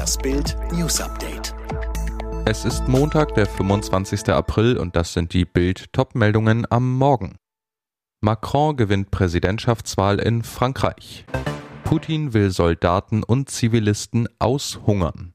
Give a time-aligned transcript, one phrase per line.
[0.00, 1.54] Das Bild News Update.
[2.46, 4.30] Es ist Montag, der 25.
[4.30, 7.36] April und das sind die Bild Topmeldungen am Morgen.
[8.22, 11.26] Macron gewinnt Präsidentschaftswahl in Frankreich.
[11.84, 15.34] Putin will Soldaten und Zivilisten aushungern.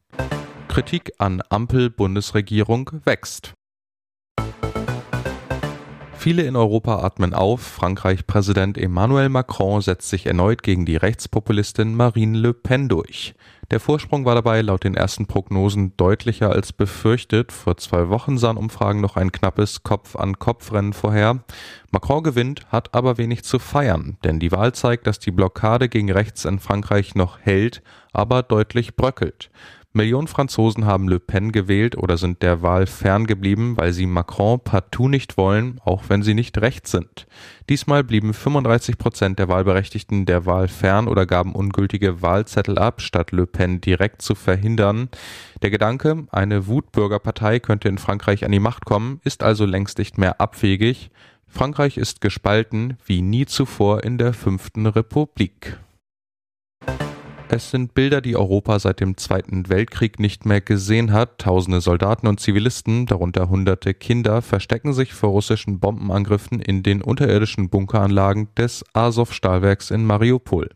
[0.68, 3.54] Kritik an Ampel-Bundesregierung wächst.
[6.18, 7.62] Viele in Europa atmen auf.
[7.62, 13.36] Frankreich-Präsident Emmanuel Macron setzt sich erneut gegen die Rechtspopulistin Marine Le Pen durch.
[13.72, 17.52] Der Vorsprung war dabei laut den ersten Prognosen deutlicher als befürchtet.
[17.52, 21.44] Vor zwei Wochen sahen Umfragen noch ein knappes Kopf-an-Kopf-Rennen vorher.
[21.90, 26.12] Macron gewinnt, hat aber wenig zu feiern, denn die Wahl zeigt, dass die Blockade gegen
[26.12, 27.82] rechts in Frankreich noch hält,
[28.14, 29.50] aber deutlich bröckelt.
[29.96, 35.08] Millionen Franzosen haben Le Pen gewählt oder sind der Wahl ferngeblieben, weil sie Macron partout
[35.08, 37.28] nicht wollen, auch wenn sie nicht rechts sind.
[37.70, 43.32] Diesmal blieben 35 Prozent der Wahlberechtigten der Wahl fern oder gaben ungültige Wahlzettel ab, statt
[43.32, 45.08] Le Pen direkt zu verhindern.
[45.62, 50.18] Der Gedanke, eine Wutbürgerpartei könnte in Frankreich an die Macht kommen, ist also längst nicht
[50.18, 51.10] mehr abwegig.
[51.48, 55.78] Frankreich ist gespalten wie nie zuvor in der fünften Republik.
[57.48, 61.38] Es sind Bilder, die Europa seit dem Zweiten Weltkrieg nicht mehr gesehen hat.
[61.38, 67.70] Tausende Soldaten und Zivilisten, darunter hunderte Kinder, verstecken sich vor russischen Bombenangriffen in den unterirdischen
[67.70, 70.72] Bunkeranlagen des Azov-Stahlwerks in Mariupol.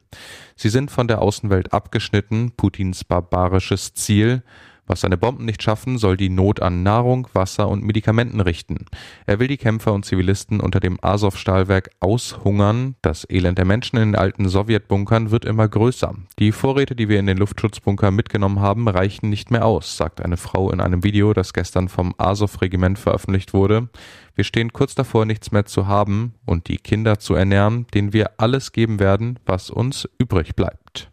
[0.56, 4.44] Sie sind von der Außenwelt abgeschnitten, Putins barbarisches Ziel.
[4.90, 8.86] Was seine Bomben nicht schaffen, soll die Not an Nahrung, Wasser und Medikamenten richten.
[9.28, 12.96] Er will die Kämpfer und Zivilisten unter dem Azov-Stahlwerk aushungern.
[13.04, 16.16] Das Elend der Menschen in den alten Sowjetbunkern wird immer größer.
[16.40, 20.38] Die Vorräte, die wir in den Luftschutzbunker mitgenommen haben, reichen nicht mehr aus, sagt eine
[20.38, 23.90] Frau in einem Video, das gestern vom Azov-Regiment veröffentlicht wurde.
[24.34, 28.32] Wir stehen kurz davor, nichts mehr zu haben und die Kinder zu ernähren, denen wir
[28.38, 31.12] alles geben werden, was uns übrig bleibt.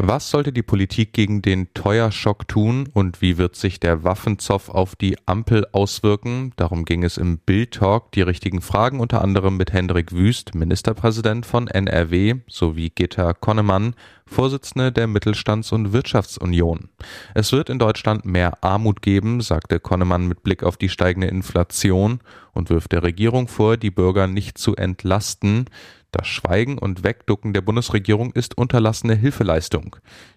[0.00, 4.94] Was sollte die Politik gegen den Teuerschock tun und wie wird sich der Waffenzoff auf
[4.94, 6.52] die Ampel auswirken?
[6.54, 8.12] Darum ging es im Bild Talk.
[8.12, 14.92] Die richtigen Fragen unter anderem mit Hendrik Wüst, Ministerpräsident von NRW, sowie Gitta Konnemann, Vorsitzende
[14.92, 16.90] der Mittelstands- und Wirtschaftsunion.
[17.34, 22.20] Es wird in Deutschland mehr Armut geben, sagte Konnemann mit Blick auf die steigende Inflation
[22.52, 25.66] und wirft der Regierung vor, die Bürger nicht zu entlasten.
[26.10, 29.96] Das Schweigen und Wegducken der Bundesregierung ist unterlassene Hilfeleistung.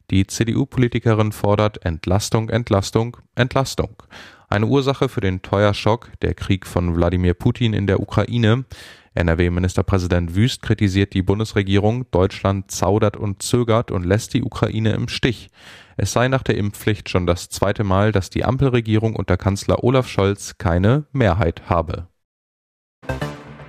[0.10, 4.04] Die CDU-Politikerin fordert Entlastung, Entlastung, Entlastung.
[4.50, 8.66] Eine Ursache für den Teuerschock, der Krieg von Wladimir Putin in der Ukraine.
[9.14, 15.50] NRW-Ministerpräsident Wüst kritisiert die Bundesregierung, Deutschland zaudert und zögert und lässt die Ukraine im Stich.
[15.96, 20.08] Es sei nach der Impfpflicht schon das zweite Mal, dass die Ampelregierung unter Kanzler Olaf
[20.08, 22.08] Scholz keine Mehrheit habe.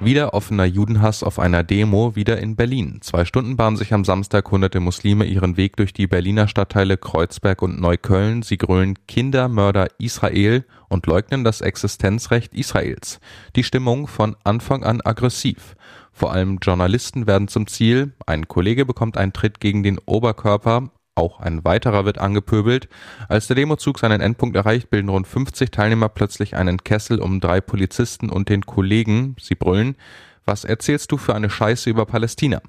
[0.04, 2.98] Wieder offener Judenhass auf einer Demo, wieder in Berlin.
[3.02, 7.62] Zwei Stunden bahnen sich am Samstag hunderte Muslime ihren Weg durch die Berliner Stadtteile Kreuzberg
[7.62, 8.42] und Neukölln.
[8.42, 13.20] Sie grölen Kindermörder Israel und leugnen das Existenzrecht Israels.
[13.54, 15.76] Die Stimmung von Anfang an aggressiv.
[16.10, 18.12] Vor allem Journalisten werden zum Ziel.
[18.26, 20.90] Ein Kollege bekommt einen Tritt gegen den Oberkörper.
[21.14, 22.88] Auch ein weiterer wird angepöbelt.
[23.28, 27.60] Als der Demozug seinen Endpunkt erreicht, bilden rund 50 Teilnehmer plötzlich einen Kessel um drei
[27.60, 29.36] Polizisten und den Kollegen.
[29.38, 29.96] Sie brüllen,
[30.44, 32.60] was erzählst du für eine Scheiße über Palästina?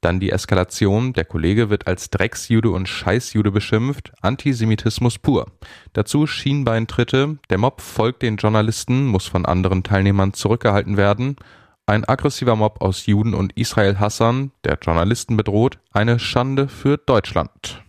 [0.00, 5.46] Dann die Eskalation, der Kollege wird als Drecksjude und Scheißjude beschimpft, Antisemitismus pur.
[5.92, 11.36] Dazu Schienbeintritte, der Mob folgt den Journalisten, muss von anderen Teilnehmern zurückgehalten werden.
[11.84, 17.82] Ein aggressiver Mob aus Juden und Israel-Hassern, der Journalisten bedroht, eine Schande für Deutschland.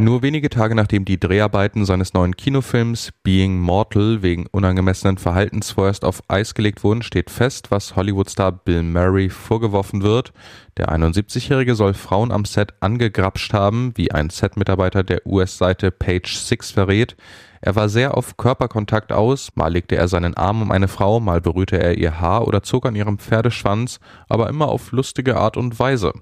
[0.00, 6.04] Nur wenige Tage nachdem die Dreharbeiten seines neuen Kinofilms Being Mortal wegen unangemessenen Verhaltens vorerst
[6.04, 10.32] auf Eis gelegt wurden, steht fest, was Hollywoodstar Bill Murray vorgeworfen wird.
[10.76, 16.70] Der 71-Jährige soll Frauen am Set angegrapscht haben, wie ein Set-Mitarbeiter der US-Seite Page Six
[16.70, 17.16] verrät.
[17.60, 21.40] Er war sehr auf Körperkontakt aus, mal legte er seinen Arm um eine Frau, mal
[21.40, 25.78] berührte er ihr Haar oder zog an ihrem Pferdeschwanz, aber immer auf lustige Art und
[25.78, 26.12] Weise.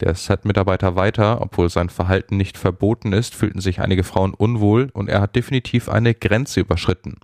[0.00, 5.08] Der Set-Mitarbeiter weiter, obwohl sein Verhalten nicht verboten ist, fühlten sich einige Frauen unwohl und
[5.08, 7.18] er hat definitiv eine Grenze überschritten.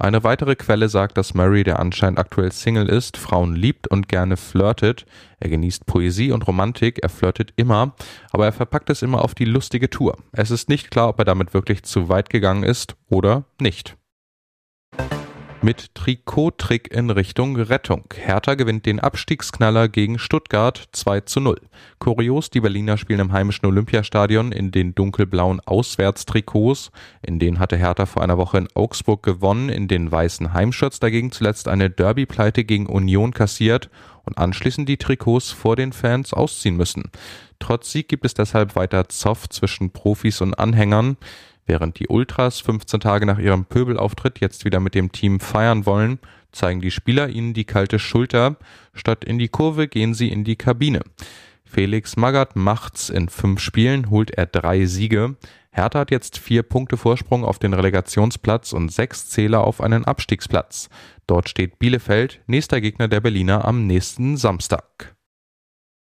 [0.00, 4.36] Eine weitere Quelle sagt, dass Murray, der anscheinend aktuell Single ist, Frauen liebt und gerne
[4.36, 5.06] flirtet.
[5.40, 7.94] Er genießt Poesie und Romantik, er flirtet immer,
[8.30, 10.16] aber er verpackt es immer auf die lustige Tour.
[10.30, 13.96] Es ist nicht klar, ob er damit wirklich zu weit gegangen ist oder nicht.
[15.60, 18.04] Mit Trikottrick in Richtung Rettung.
[18.14, 21.60] Hertha gewinnt den Abstiegsknaller gegen Stuttgart 2 zu 0.
[21.98, 26.92] Kurios, die Berliner spielen im heimischen Olympiastadion in den dunkelblauen Auswärtstrikots.
[27.26, 31.32] In denen hatte Hertha vor einer Woche in Augsburg gewonnen, in den weißen Heimshirts dagegen
[31.32, 33.90] zuletzt eine Derby-Pleite gegen Union kassiert
[34.24, 37.10] und anschließend die Trikots vor den Fans ausziehen müssen.
[37.58, 41.16] Trotz Sieg gibt es deshalb weiter Zoff zwischen Profis und Anhängern.
[41.68, 46.18] Während die Ultras 15 Tage nach ihrem Pöbelauftritt jetzt wieder mit dem Team feiern wollen,
[46.50, 48.56] zeigen die Spieler ihnen die kalte Schulter.
[48.94, 51.02] Statt in die Kurve gehen sie in die Kabine.
[51.66, 53.10] Felix Magath macht's.
[53.10, 55.36] In fünf Spielen holt er drei Siege.
[55.70, 60.88] Hertha hat jetzt vier Punkte Vorsprung auf den Relegationsplatz und sechs Zähler auf einen Abstiegsplatz.
[61.26, 65.17] Dort steht Bielefeld, nächster Gegner der Berliner am nächsten Samstag.